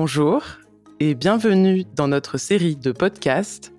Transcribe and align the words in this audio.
Bonjour 0.00 0.44
et 1.00 1.16
bienvenue 1.16 1.82
dans 1.96 2.06
notre 2.06 2.38
série 2.38 2.76
de 2.76 2.92
podcasts 2.92 3.72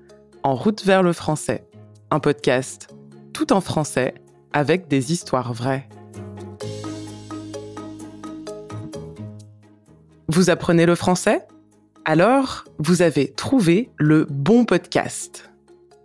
En 0.44 0.54
route 0.54 0.84
vers 0.84 1.02
le 1.02 1.14
français. 1.14 1.66
Un 2.12 2.20
podcast 2.20 2.94
tout 3.32 3.54
en 3.54 3.62
français 3.62 4.16
avec 4.52 4.90
des 4.90 5.14
histoires 5.14 5.54
vraies. 5.54 5.88
Vous 10.28 10.50
apprenez 10.50 10.86
le 10.86 10.96
français? 10.96 11.48
Alors, 12.04 12.66
vous 12.80 13.02
avez 13.02 13.32
trouvé 13.32 13.90
le 13.96 14.28
bon 14.30 14.66
podcast. 14.66 15.50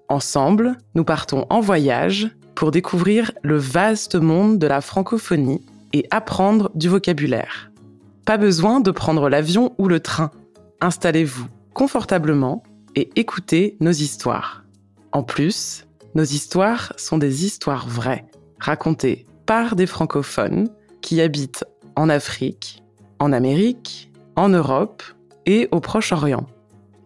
Ensemble, 0.09 0.79
nous 0.95 1.05
partons 1.05 1.45
en 1.51 1.61
voyage 1.61 2.31
pour 2.55 2.71
découvrir 2.71 3.33
le 3.43 3.57
vaste 3.57 4.15
monde 4.15 4.61
de 4.61 4.69
la 4.69 4.81
francophonie 4.81 5.67
et 5.93 6.07
apprendre 6.13 6.71
du 6.77 6.89
vocabulaire. 6.89 7.74
Pas 8.25 8.39
besoin 8.39 8.81
de 8.81 8.91
prendre 8.91 9.29
l'avion 9.29 9.75
ou 9.77 9.87
le 9.87 10.01
train. 10.01 10.31
Installez-vous 10.81 11.47
confortablement 11.75 12.63
et 12.95 13.11
écoutez 13.17 13.77
nos 13.81 13.93
histoires. 13.93 14.65
En 15.13 15.23
plus, 15.23 15.87
nos 16.15 16.25
histoires 16.25 16.95
sont 16.97 17.19
des 17.19 17.45
histoires 17.45 17.87
vraies, 17.87 18.25
racontées 18.59 19.27
par 19.45 19.77
des 19.77 19.87
francophones 19.87 20.71
qui 21.03 21.21
habitent 21.21 21.67
en 21.97 22.09
Afrique, 22.09 22.83
en 23.19 23.31
Amérique, 23.31 24.11
en 24.37 24.49
Europe 24.49 25.03
et 25.45 25.69
au 25.71 25.81
Proche-Orient. 25.81 26.47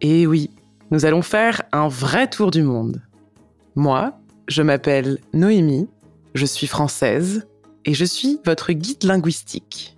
Et 0.01 0.25
oui, 0.29 0.51
nous 0.93 1.05
allons 1.05 1.23
faire 1.23 1.63
un 1.73 1.89
vrai 1.89 2.31
tour 2.31 2.53
du 2.53 2.63
monde. 2.63 3.03
Moi, 3.75 4.13
je 4.47 4.63
m'appelle 4.63 5.19
Noémie, 5.33 5.89
je 6.35 6.47
suis 6.47 6.69
française 6.69 7.49
et 7.85 7.93
je 7.93 8.05
suis 8.05 8.39
votre 8.45 8.73
guide 8.73 9.03
linguistique. 9.03 9.98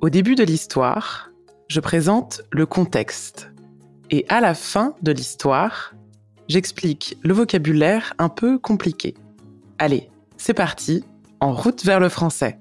Au 0.00 0.08
début 0.08 0.34
de 0.34 0.44
l'histoire, 0.44 1.30
je 1.68 1.78
présente 1.78 2.40
le 2.52 2.64
contexte. 2.64 3.50
Et 4.08 4.24
à 4.30 4.40
la 4.40 4.54
fin 4.54 4.94
de 5.02 5.12
l'histoire, 5.12 5.92
j'explique 6.48 7.18
le 7.22 7.34
vocabulaire 7.34 8.14
un 8.16 8.30
peu 8.30 8.58
compliqué. 8.58 9.12
Allez, 9.78 10.08
c'est 10.38 10.54
parti, 10.54 11.04
en 11.38 11.52
route 11.52 11.84
vers 11.84 12.00
le 12.00 12.08
français. 12.08 12.58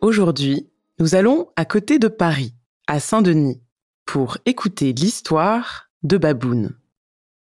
Aujourd'hui, 0.00 0.68
nous 1.00 1.16
allons 1.16 1.48
à 1.56 1.64
côté 1.64 1.98
de 1.98 2.06
Paris, 2.06 2.54
à 2.86 3.00
Saint-Denis, 3.00 3.60
pour 4.06 4.38
écouter 4.46 4.92
l'histoire 4.92 5.90
de 6.04 6.16
Baboun. 6.16 6.76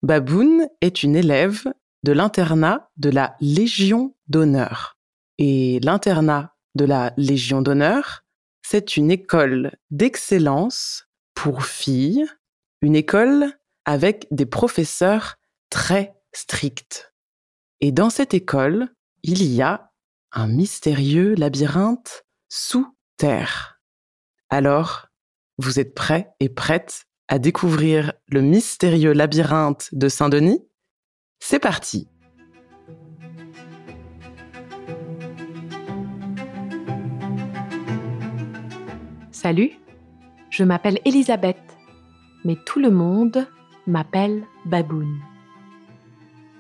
Baboun 0.04 0.68
est 0.82 1.04
une 1.04 1.16
élève 1.16 1.64
de 2.04 2.12
l'internat 2.12 2.90
de 2.98 3.10
la 3.10 3.38
Légion 3.40 4.14
d'honneur. 4.28 4.97
Et 5.38 5.80
l'internat 5.82 6.56
de 6.76 6.86
la 6.86 7.14
Légion 7.18 7.62
d'honneur, 7.62 8.24
c'est 8.64 8.98
une 8.98 9.12
école 9.12 9.78
d'excellence 9.92 11.08
pour 11.34 11.66
filles, 11.66 12.26
une 12.82 12.96
école 12.96 13.54
avec 13.86 14.28
des 14.32 14.46
professeurs 14.46 15.36
très 15.70 16.16
stricts. 16.34 17.14
Et 17.80 17.92
dans 17.92 18.10
cette 18.10 18.34
école, 18.34 18.90
il 19.24 19.44
y 19.44 19.62
a 19.62 19.92
un 20.32 20.48
mystérieux 20.48 21.36
labyrinthe 21.36 22.26
sous 22.50 22.96
terre. 23.18 23.80
Alors, 24.50 25.08
vous 25.58 25.80
êtes 25.80 25.94
prêts 25.94 26.32
et 26.40 26.50
prêtes 26.50 27.06
à 27.28 27.40
découvrir 27.40 28.14
le 28.28 28.42
mystérieux 28.42 29.14
labyrinthe 29.14 29.90
de 29.92 30.10
Saint-Denis? 30.10 30.66
C'est 31.40 31.60
parti 31.60 32.08
Salut, 39.40 39.78
je 40.50 40.64
m'appelle 40.64 41.00
Elisabeth, 41.06 41.62
mais 42.44 42.56
tout 42.56 42.80
le 42.80 42.90
monde 42.90 43.48
m'appelle 43.86 44.44
Baboun. 44.66 45.22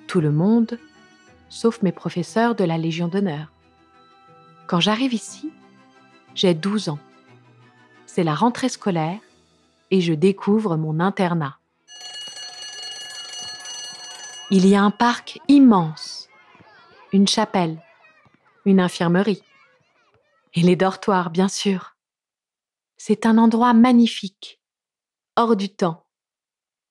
Tout 0.05 0.21
le 0.21 0.31
monde, 0.31 0.77
sauf 1.49 1.81
mes 1.81 1.91
professeurs 1.91 2.53
de 2.53 2.63
la 2.63 2.77
Légion 2.77 3.07
d'honneur. 3.07 3.51
Quand 4.67 4.79
j'arrive 4.79 5.15
ici, 5.15 5.51
j'ai 6.35 6.53
12 6.53 6.89
ans. 6.89 6.99
C'est 8.05 8.23
la 8.23 8.35
rentrée 8.35 8.69
scolaire 8.69 9.21
et 9.89 9.99
je 9.99 10.13
découvre 10.13 10.77
mon 10.77 10.99
internat. 10.99 11.57
Il 14.51 14.67
y 14.67 14.75
a 14.75 14.83
un 14.83 14.91
parc 14.91 15.39
immense, 15.47 16.29
une 17.11 17.27
chapelle, 17.27 17.81
une 18.65 18.79
infirmerie 18.79 19.41
et 20.53 20.61
les 20.61 20.75
dortoirs, 20.75 21.31
bien 21.31 21.47
sûr. 21.47 21.96
C'est 23.09 23.25
un 23.25 23.37
endroit 23.37 23.73
magnifique, 23.73 24.61
hors 25.37 25.55
du 25.55 25.73
temps, 25.73 26.09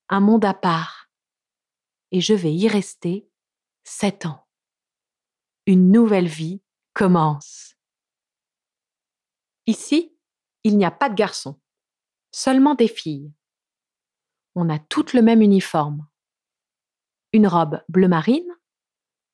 un 0.09 0.21
monde 0.21 0.47
à 0.47 0.55
part. 0.55 1.11
Et 2.11 2.23
je 2.23 2.33
vais 2.33 2.55
y 2.55 2.69
rester 2.69 3.29
sept 3.85 4.25
ans. 4.25 4.49
Une 5.67 5.93
nouvelle 5.93 6.27
vie 6.27 6.63
commence. 6.95 7.77
Ici, 9.67 10.17
il 10.65 10.79
n'y 10.79 10.87
a 10.87 10.91
pas 10.91 11.11
de 11.11 11.15
garçons, 11.15 11.61
seulement 12.31 12.75
des 12.75 12.89
filles. 12.89 13.35
On 14.55 14.71
a 14.71 14.79
toutes 14.79 15.13
le 15.13 15.21
même 15.21 15.43
uniforme. 15.43 16.09
Une 17.35 17.47
robe 17.47 17.83
bleu 17.91 18.09
marine, 18.09 18.57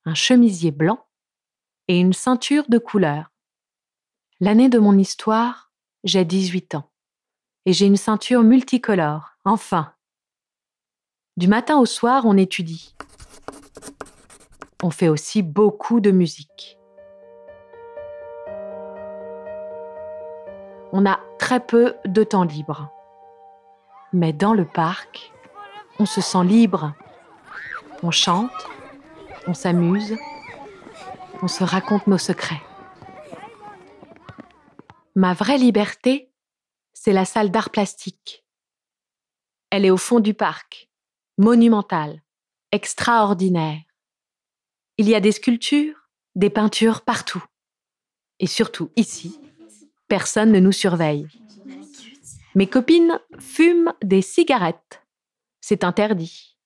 un 0.04 0.14
chemisier 0.14 0.72
blanc 0.72 1.06
et 1.86 2.00
une 2.00 2.12
ceinture 2.12 2.68
de 2.68 2.78
couleur. 2.78 3.30
L'année 4.40 4.68
de 4.68 4.80
mon 4.80 4.98
histoire, 4.98 5.71
j'ai 6.04 6.24
18 6.24 6.74
ans. 6.74 6.88
Et 7.64 7.72
j'ai 7.72 7.86
une 7.86 7.96
ceinture 7.96 8.42
multicolore, 8.42 9.36
enfin. 9.44 9.92
Du 11.36 11.48
matin 11.48 11.78
au 11.78 11.86
soir, 11.86 12.24
on 12.26 12.36
étudie. 12.36 12.94
On 14.82 14.90
fait 14.90 15.08
aussi 15.08 15.42
beaucoup 15.42 16.00
de 16.00 16.10
musique. 16.10 16.76
On 20.92 21.06
a 21.06 21.20
très 21.38 21.60
peu 21.60 21.94
de 22.04 22.24
temps 22.24 22.44
libre. 22.44 22.90
Mais 24.12 24.32
dans 24.32 24.52
le 24.52 24.66
parc, 24.66 25.32
on 25.98 26.04
se 26.04 26.20
sent 26.20 26.44
libre. 26.44 26.92
On 28.02 28.10
chante, 28.10 28.50
on 29.46 29.54
s'amuse, 29.54 30.16
on 31.42 31.48
se 31.48 31.62
raconte 31.62 32.06
nos 32.08 32.18
secrets. 32.18 32.60
Ma 35.14 35.34
vraie 35.34 35.58
liberté, 35.58 36.32
c'est 36.94 37.12
la 37.12 37.26
salle 37.26 37.50
d'art 37.50 37.68
plastique. 37.68 38.46
Elle 39.68 39.84
est 39.84 39.90
au 39.90 39.98
fond 39.98 40.20
du 40.20 40.32
parc, 40.32 40.88
monumentale, 41.36 42.22
extraordinaire. 42.72 43.82
Il 44.96 45.08
y 45.08 45.14
a 45.14 45.20
des 45.20 45.32
sculptures, 45.32 46.08
des 46.34 46.48
peintures 46.48 47.02
partout. 47.02 47.44
Et 48.38 48.46
surtout 48.46 48.90
ici, 48.96 49.38
personne 50.08 50.50
ne 50.50 50.60
nous 50.60 50.72
surveille. 50.72 51.28
Mes 52.54 52.66
copines 52.66 53.20
fument 53.38 53.92
des 54.02 54.22
cigarettes. 54.22 55.02
C'est 55.60 55.84
interdit. 55.84 56.56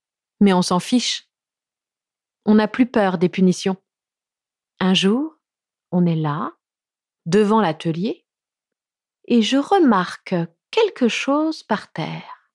Mais 0.41 0.53
on 0.53 0.62
s'en 0.62 0.81
fiche. 0.81 1.29
On 2.45 2.56
n'a 2.56 2.69
plus 2.69 2.87
peur 2.87 3.19
des 3.19 3.29
punitions. 3.29 3.77
Un 4.79 4.95
jour, 4.95 5.37
on 5.91 6.06
est 6.06 6.17
là, 6.17 6.53
devant 7.25 7.61
l'atelier, 7.61 8.25
et 9.26 9.42
je 9.42 9.56
remarque 9.56 10.34
quelque 10.70 11.09
chose 11.09 11.62
par 11.62 11.92
terre, 11.92 12.50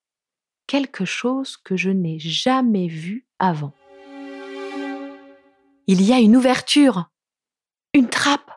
quelque 0.67 1.05
chose 1.05 1.57
que 1.57 1.75
je 1.75 1.89
n'ai 1.89 2.19
jamais 2.19 2.87
vu 2.87 3.27
avant. 3.39 3.73
Il 5.87 6.01
y 6.01 6.13
a 6.13 6.19
une 6.19 6.37
ouverture, 6.37 7.09
une 7.93 8.09
trappe. 8.09 8.51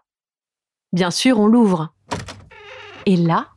Bien 0.93 1.11
sûr, 1.11 1.41
on 1.41 1.49
l'ouvre. 1.49 1.93
Et 3.07 3.17
là, 3.17 3.51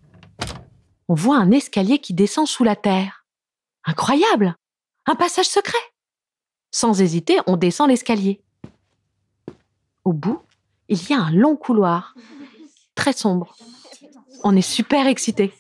on 1.07 1.13
voit 1.13 1.37
un 1.37 1.51
escalier 1.51 1.99
qui 1.99 2.13
descend 2.13 2.47
sous 2.47 2.63
la 2.63 2.75
terre. 2.75 3.25
Incroyable 3.83 4.55
Un 5.05 5.15
passage 5.15 5.47
secret 5.47 5.77
Sans 6.71 6.99
hésiter, 7.01 7.37
on 7.45 7.57
descend 7.57 7.89
l'escalier. 7.89 8.41
Au 10.03 10.13
bout, 10.13 10.41
il 10.89 11.07
y 11.09 11.13
a 11.13 11.21
un 11.21 11.31
long 11.31 11.55
couloir, 11.55 12.15
très 12.95 13.13
sombre 13.13 13.55
on 14.43 14.55
est 14.55 14.61
super 14.61 15.07
excité. 15.07 15.53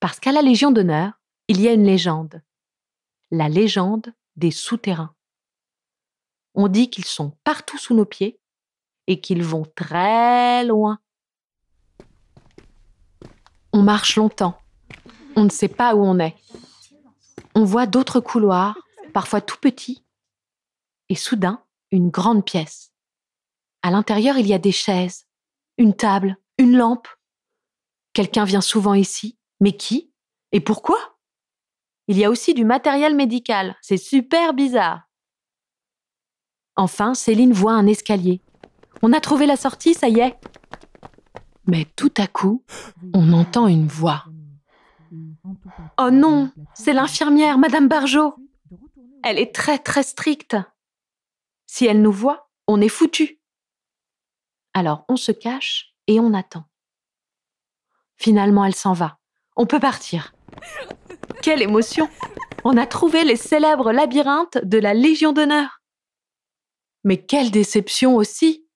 Parce 0.00 0.18
qu'à 0.18 0.32
la 0.32 0.42
Légion 0.42 0.70
d'honneur, 0.70 1.12
il 1.48 1.60
y 1.60 1.68
a 1.68 1.72
une 1.72 1.84
légende. 1.84 2.42
La 3.30 3.48
légende 3.48 4.12
des 4.36 4.50
souterrains. 4.50 5.14
On 6.54 6.68
dit 6.68 6.90
qu'ils 6.90 7.04
sont 7.04 7.36
partout 7.44 7.78
sous 7.78 7.94
nos 7.94 8.04
pieds 8.04 8.40
et 9.06 9.20
qu'ils 9.20 9.44
vont 9.44 9.66
très 9.74 10.64
loin. 10.64 10.98
On 13.72 13.82
marche 13.82 14.16
longtemps. 14.16 14.58
On 15.36 15.44
ne 15.44 15.50
sait 15.50 15.68
pas 15.68 15.94
où 15.94 16.04
on 16.04 16.18
est. 16.18 16.34
On 17.54 17.64
voit 17.64 17.86
d'autres 17.86 18.20
couloirs, 18.20 18.76
parfois 19.12 19.40
tout 19.40 19.58
petits, 19.58 20.04
et 21.08 21.14
soudain, 21.14 21.62
une 21.90 22.10
grande 22.10 22.44
pièce. 22.44 22.92
À 23.82 23.90
l'intérieur, 23.90 24.38
il 24.38 24.46
y 24.46 24.54
a 24.54 24.58
des 24.58 24.72
chaises, 24.72 25.26
une 25.78 25.94
table, 25.94 26.36
une 26.58 26.76
lampe, 26.76 27.08
Quelqu'un 28.12 28.44
vient 28.44 28.60
souvent 28.60 28.94
ici. 28.94 29.38
Mais 29.60 29.76
qui? 29.76 30.12
Et 30.52 30.60
pourquoi? 30.60 30.98
Il 32.08 32.18
y 32.18 32.24
a 32.24 32.30
aussi 32.30 32.54
du 32.54 32.64
matériel 32.64 33.14
médical. 33.14 33.76
C'est 33.82 33.96
super 33.96 34.52
bizarre. 34.54 35.02
Enfin, 36.76 37.14
Céline 37.14 37.52
voit 37.52 37.74
un 37.74 37.86
escalier. 37.86 38.40
On 39.02 39.12
a 39.12 39.20
trouvé 39.20 39.46
la 39.46 39.56
sortie, 39.56 39.94
ça 39.94 40.08
y 40.08 40.20
est. 40.20 40.36
Mais 41.66 41.86
tout 41.96 42.12
à 42.16 42.26
coup, 42.26 42.64
on 43.14 43.32
entend 43.32 43.66
une 43.66 43.86
voix. 43.86 44.24
Oh 45.98 46.10
non, 46.10 46.50
c'est 46.74 46.92
l'infirmière, 46.92 47.58
Madame 47.58 47.88
Barjot. 47.88 48.34
Elle 49.22 49.38
est 49.38 49.54
très 49.54 49.78
très 49.78 50.02
stricte. 50.02 50.56
Si 51.66 51.86
elle 51.86 52.02
nous 52.02 52.12
voit, 52.12 52.50
on 52.66 52.80
est 52.80 52.88
foutu. 52.88 53.40
Alors 54.74 55.04
on 55.08 55.16
se 55.16 55.32
cache 55.32 55.94
et 56.06 56.18
on 56.20 56.32
attend. 56.32 56.64
Finalement, 58.20 58.66
elle 58.66 58.74
s'en 58.74 58.92
va. 58.92 59.18
On 59.56 59.64
peut 59.64 59.80
partir. 59.80 60.34
Quelle 61.42 61.62
émotion 61.62 62.06
On 62.64 62.76
a 62.76 62.86
trouvé 62.86 63.24
les 63.24 63.36
célèbres 63.36 63.92
labyrinthes 63.92 64.58
de 64.62 64.78
la 64.78 64.92
Légion 64.92 65.32
d'honneur. 65.32 65.80
Mais 67.02 67.16
quelle 67.16 67.50
déception 67.50 68.16
aussi 68.16 68.66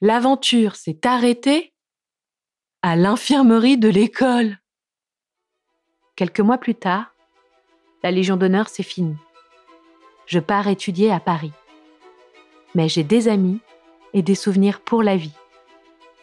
L'aventure 0.00 0.76
s'est 0.76 1.00
arrêtée 1.04 1.74
à 2.82 2.94
l'infirmerie 2.94 3.78
de 3.78 3.88
l'école. 3.88 4.58
Quelques 6.14 6.38
mois 6.38 6.58
plus 6.58 6.76
tard, 6.76 7.16
la 8.04 8.12
Légion 8.12 8.36
d'honneur 8.36 8.68
s'est 8.68 8.84
finie. 8.84 9.16
Je 10.26 10.38
pars 10.38 10.68
étudier 10.68 11.10
à 11.10 11.18
Paris. 11.18 11.52
Mais 12.76 12.88
j'ai 12.88 13.02
des 13.02 13.26
amis 13.26 13.58
et 14.12 14.22
des 14.22 14.36
souvenirs 14.36 14.82
pour 14.82 15.02
la 15.02 15.16
vie. 15.16 15.34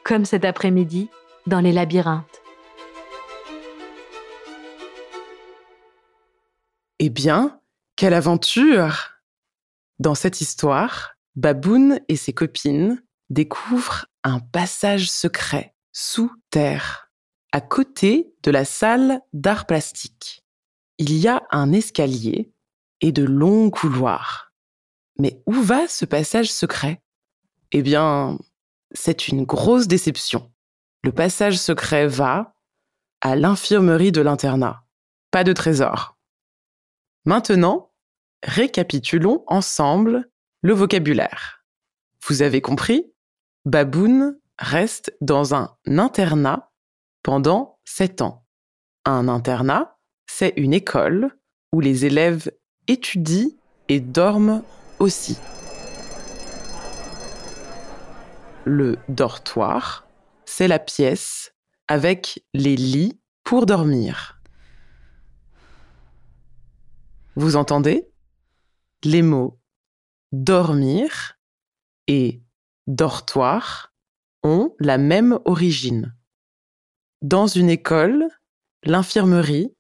Comme 0.06 0.24
cet 0.24 0.46
après-midi 0.46 1.10
dans 1.48 1.60
les 1.60 1.72
labyrinthes. 1.72 2.42
Eh 7.00 7.10
bien, 7.10 7.60
quelle 7.96 8.14
aventure 8.14 9.20
Dans 10.00 10.16
cette 10.16 10.42
histoire, 10.42 11.16
Baboun 11.36 12.00
et 12.08 12.16
ses 12.16 12.34
copines 12.34 13.04
découvrent 13.30 14.06
un 14.24 14.40
passage 14.40 15.12
secret 15.12 15.76
sous 15.92 16.32
terre, 16.50 17.12
à 17.52 17.62
côté 17.62 18.34
de 18.44 18.52
la 18.52 18.66
salle 18.66 19.20
d'art 19.34 19.66
plastique. 19.66 20.44
Il 20.98 21.14
y 21.14 21.28
a 21.28 21.44
un 21.52 21.74
escalier 21.74 22.54
et 23.02 23.12
de 23.12 23.24
longs 23.24 23.70
couloirs. 23.70 24.54
Mais 25.20 25.42
où 25.46 25.54
va 25.54 25.88
ce 25.88 26.06
passage 26.06 26.52
secret? 26.52 27.02
Eh 27.72 27.82
bien, 27.82 28.38
c'est 28.94 29.28
une 29.28 29.44
grosse 29.44 29.88
déception. 29.88 30.53
Le 31.06 31.12
passage 31.12 31.58
secret 31.58 32.08
va 32.08 32.56
à 33.20 33.36
l'infirmerie 33.36 34.14
de 34.14 34.22
l'internat. 34.22 34.86
Pas 35.32 35.44
de 35.44 35.52
trésor. 35.52 36.18
Maintenant, 37.26 37.92
récapitulons 38.42 39.44
ensemble 39.48 40.30
le 40.62 40.74
vocabulaire. 40.74 41.66
Vous 42.26 42.42
avez 42.42 42.62
compris? 42.62 43.14
Baboun 43.66 44.40
reste 44.58 45.14
dans 45.20 45.54
un 45.54 45.76
internat 45.88 46.72
pendant 47.22 47.80
sept 47.84 48.22
ans. 48.22 48.46
Un 49.04 49.28
internat, 49.28 49.98
c'est 50.26 50.54
une 50.56 50.74
école 50.74 51.38
où 51.74 51.82
les 51.82 52.06
élèves 52.06 52.50
étudient 52.88 53.50
et 53.90 54.00
dorment 54.00 54.64
aussi. 55.00 55.38
Le 58.64 58.98
dortoir, 59.10 60.03
c'est 60.46 60.68
la 60.68 60.80
pièce 60.80 61.54
avec 61.88 62.46
les 62.54 62.76
lits 62.76 63.20
pour 63.44 63.66
dormir. 63.66 64.42
Vous 67.36 67.56
entendez 67.56 68.10
Les 69.04 69.22
mots 69.22 69.60
dormir 70.32 71.38
et 72.08 72.42
dortoir 72.88 73.94
ont 74.44 74.76
la 74.80 74.98
même 74.98 75.40
origine. 75.46 76.16
Dans 77.22 77.48
une 77.48 77.70
école, 77.70 78.28
l'infirmerie, 78.84 79.74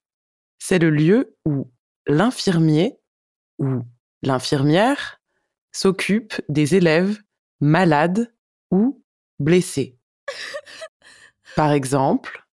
c'est 0.59 0.79
le 0.79 0.89
lieu 0.89 1.35
où 1.45 1.71
l'infirmier 2.07 2.97
ou 3.59 3.81
l'infirmière 4.21 5.21
s'occupe 5.71 6.39
des 6.49 6.75
élèves 6.75 7.21
malades 7.59 8.33
ou 8.71 9.03
blessés. 9.39 9.97
Par 11.55 11.71
exemple, 11.71 12.45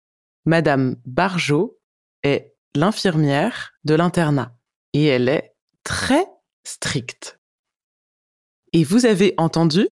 Madame 0.46 0.96
Barjot 1.06 1.80
est 2.24 2.56
l'infirmière 2.76 3.74
de 3.84 3.96
l'internat 3.96 4.56
et 4.94 5.06
elle 5.06 5.30
est 5.30 5.56
très 5.84 6.26
stricte. 6.64 7.40
Et 8.74 8.84
vous 8.84 9.06
avez 9.06 9.34
entendu, 9.38 9.88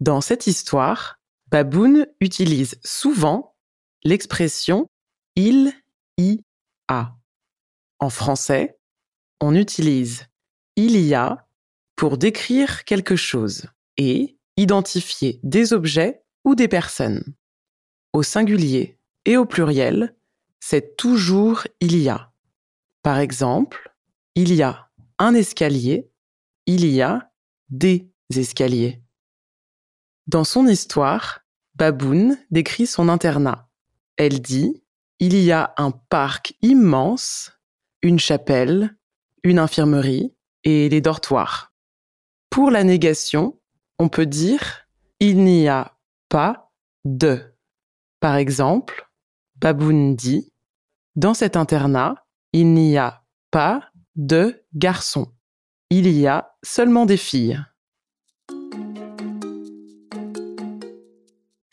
dans 0.00 0.20
cette 0.20 0.46
histoire, 0.46 1.20
Baboun 1.48 2.06
utilise 2.20 2.78
souvent 2.84 3.56
l'expression 4.04 4.86
il, 5.36 5.72
y, 6.18 6.40
a. 6.88 7.16
En 7.98 8.10
français, 8.10 8.78
on 9.40 9.54
utilise 9.54 10.26
il 10.76 10.96
y 10.96 11.14
a 11.14 11.46
pour 11.96 12.18
décrire 12.18 12.84
quelque 12.84 13.16
chose 13.16 13.66
et 13.96 14.38
identifier 14.56 15.40
des 15.42 15.72
objets 15.72 16.22
ou 16.44 16.54
des 16.54 16.68
personnes. 16.68 17.34
Au 18.12 18.22
singulier 18.22 18.98
et 19.24 19.36
au 19.36 19.46
pluriel, 19.46 20.14
c'est 20.60 20.96
toujours 20.96 21.62
il 21.80 21.96
y 21.96 22.08
a. 22.08 22.32
Par 23.02 23.18
exemple, 23.18 23.94
il 24.34 24.54
y 24.54 24.62
a 24.62 24.90
un 25.18 25.34
escalier, 25.34 26.10
il 26.66 26.84
y 26.86 27.02
a 27.02 27.30
des 27.68 28.10
escaliers. 28.34 29.02
Dans 30.26 30.44
son 30.44 30.66
histoire, 30.66 31.40
Baboun 31.74 32.38
décrit 32.50 32.86
son 32.86 33.08
internat. 33.08 33.68
Elle 34.16 34.40
dit 34.40 34.82
Il 35.18 35.34
y 35.36 35.50
a 35.50 35.72
un 35.76 35.90
parc 35.90 36.54
immense, 36.62 37.52
une 38.02 38.18
chapelle, 38.18 38.96
une 39.42 39.58
infirmerie 39.58 40.34
et 40.64 40.88
les 40.88 41.00
dortoirs. 41.00 41.72
Pour 42.50 42.70
la 42.70 42.84
négation, 42.84 43.58
on 43.98 44.08
peut 44.08 44.26
dire 44.26 44.86
Il 45.20 45.42
n'y 45.42 45.68
a 45.68 45.96
pas 46.30 46.70
de. 47.04 47.42
Par 48.20 48.36
exemple, 48.36 49.10
Baboun 49.56 50.16
dit 50.16 50.50
Dans 51.16 51.34
cet 51.34 51.56
internat, 51.56 52.14
il 52.54 52.72
n'y 52.72 52.96
a 52.96 53.24
pas 53.50 53.82
de 54.16 54.64
garçons. 54.74 55.32
Il 55.90 56.08
y 56.08 56.26
a 56.26 56.54
seulement 56.62 57.04
des 57.04 57.18
filles. 57.18 57.60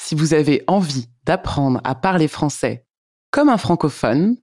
Si 0.01 0.15
vous 0.15 0.33
avez 0.33 0.63
envie 0.67 1.07
d'apprendre 1.23 1.79
à 1.83 1.93
parler 1.93 2.27
français 2.27 2.85
comme 3.31 3.49
un 3.49 3.57
francophone, 3.57 4.37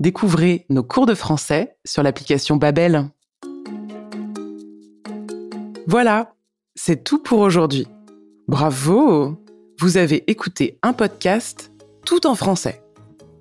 découvrez 0.00 0.66
nos 0.68 0.82
cours 0.82 1.06
de 1.06 1.14
français 1.14 1.78
sur 1.84 2.02
l'application 2.02 2.56
Babel. 2.56 3.08
Voilà, 5.86 6.34
c'est 6.74 7.04
tout 7.04 7.22
pour 7.22 7.38
aujourd'hui. 7.38 7.86
Bravo 8.48 9.45
Vous 9.78 9.98
avez 9.98 10.24
écouté 10.30 10.78
un 10.82 10.94
podcast 10.94 11.70
tout 12.06 12.26
en 12.26 12.34
français. 12.34 12.80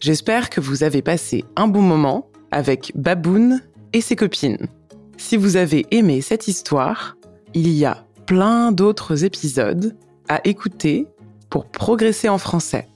J'espère 0.02 0.50
que 0.50 0.60
vous 0.60 0.84
avez 0.84 1.02
passé 1.02 1.46
un 1.56 1.70
bon 1.70 1.82
moment 1.82 2.28
avec 2.52 2.92
Baboun 2.94 3.62
et 3.94 4.02
ses 4.02 4.18
copines. 4.18 4.68
Si 5.16 5.38
vous 5.38 5.56
avez 5.56 5.86
aimé 5.92 6.20
cette 6.20 6.50
histoire, 6.50 7.16
il 7.54 7.70
y 7.70 7.86
a 7.86 8.06
plein 8.26 8.74
d'autres 8.74 9.24
épisodes 9.24 9.96
à 10.28 10.46
écouter 10.46 11.08
pour 11.50 11.68
progresser 11.68 12.28
en 12.28 12.38
français. 12.38 12.90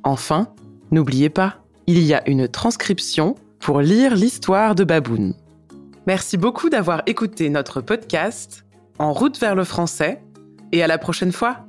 Enfin, 0.04 0.48
n'oubliez 0.92 1.30
pas, 1.30 1.58
il 1.88 2.00
y 2.00 2.14
a 2.14 2.28
une 2.30 2.48
transcription 2.48 3.36
pour 3.60 3.82
lire 3.82 4.16
l'histoire 4.16 4.76
de 4.76 4.84
Baboun. 4.84 5.34
Merci 6.06 6.38
beaucoup 6.38 6.70
d'avoir 6.70 7.04
écouté 7.06 7.50
notre 7.50 7.82
podcast 7.82 8.64
En 9.00 9.14
route 9.14 9.40
vers 9.40 9.56
le 9.56 9.64
français 9.64 10.22
et 10.72 10.82
à 10.82 10.88
la 10.88 10.98
prochaine 10.98 11.32
fois. 11.32 11.67